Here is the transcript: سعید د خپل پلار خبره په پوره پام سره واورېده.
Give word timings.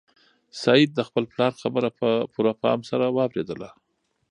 سعید 0.61 0.89
د 0.95 0.99
خپل 1.07 1.23
پلار 1.31 1.53
خبره 1.61 1.89
په 1.99 2.09
پوره 2.33 2.53
پام 2.61 2.79
سره 2.89 3.05
واورېده. 3.15 3.67